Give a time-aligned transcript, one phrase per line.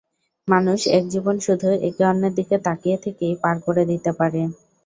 [0.47, 4.41] মানুষ এক জীবন শুধু একে অন্যের দিকে তাকিয়ে থেকেই পার করে দিতে পারে!